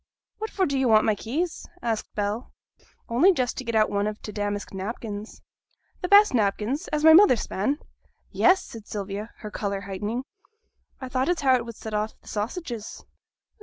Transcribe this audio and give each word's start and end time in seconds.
'What 0.39 0.49
for 0.49 0.65
do 0.65 0.79
yo' 0.79 0.87
want 0.87 1.05
my 1.05 1.13
keys?' 1.13 1.67
asked 1.83 2.15
Bell. 2.15 2.51
'Only 3.07 3.31
just 3.33 3.55
to 3.59 3.63
get 3.63 3.75
out 3.75 3.91
one 3.91 4.07
of 4.07 4.19
t' 4.19 4.31
damask 4.31 4.73
napkins.' 4.73 5.43
'The 6.01 6.07
best 6.07 6.33
napkins, 6.33 6.87
as 6.87 7.03
my 7.03 7.13
mother 7.13 7.35
span?' 7.35 7.77
'Yes!' 8.31 8.63
said 8.65 8.87
Sylvia, 8.87 9.29
her 9.41 9.51
colour 9.51 9.81
heightening. 9.81 10.23
'I 11.01 11.09
thought 11.09 11.29
as 11.29 11.41
how 11.41 11.53
it 11.55 11.65
would 11.65 11.75
set 11.75 11.93
off 11.93 12.19
t' 12.19 12.27
sausages.' 12.27 13.05